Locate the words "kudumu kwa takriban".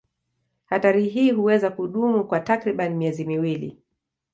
1.69-2.93